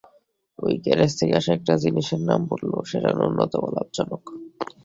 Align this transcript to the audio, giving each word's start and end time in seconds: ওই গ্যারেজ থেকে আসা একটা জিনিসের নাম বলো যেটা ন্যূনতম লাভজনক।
ওই 0.59 0.73
গ্যারেজ 0.83 1.11
থেকে 1.19 1.33
আসা 1.35 1.51
একটা 1.53 1.73
জিনিসের 1.77 2.21
নাম 2.21 2.41
বলো 2.47 2.77
যেটা 2.89 3.09
ন্যূনতম 3.17 3.63
লাভজনক। 3.75 4.23